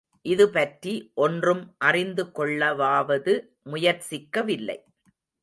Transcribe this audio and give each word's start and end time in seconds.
இதுபற்றி 0.25 0.93
ஒன்றும் 1.15 1.61
அறிந்து 1.77 2.23
கொள்ளவாவது 2.33 3.35
முயற்சிக்கவில்லை. 3.65 4.77